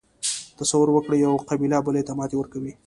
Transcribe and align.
تصور 0.59 0.87
وکړئ 0.93 1.17
یوه 1.25 1.45
قبیله 1.49 1.77
بلې 1.85 2.01
ته 2.07 2.11
ماتې 2.17 2.35
ورکوي. 2.37 2.73